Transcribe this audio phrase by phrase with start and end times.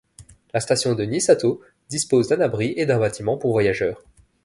[0.51, 4.01] La station de Nisato dispose d'un abri et d'un bâtiment pour voyageurs.